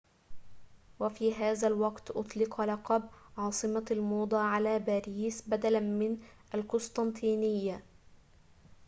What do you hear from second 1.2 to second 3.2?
هذا الوقت أُطلق لقب